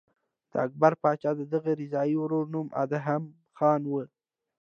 د 0.51 0.53
اکبر 0.65 0.93
پاچا 1.01 1.31
د 1.37 1.41
دغه 1.53 1.71
رضاعي 1.81 2.15
ورور 2.19 2.45
نوم 2.53 2.67
ادهم 2.83 3.23
خان 3.57 3.81
و. 3.87 3.93